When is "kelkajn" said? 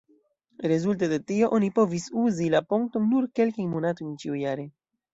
3.39-3.73